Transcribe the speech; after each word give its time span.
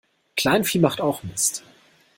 Kleinvieh 0.35 0.79
macht 0.81 0.99
auch 0.99 1.21
Mist. 1.21 1.63